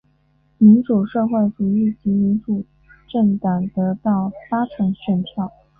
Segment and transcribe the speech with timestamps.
[0.57, 2.65] 民主社会主义及民主
[3.07, 5.51] 政党得到八成选票。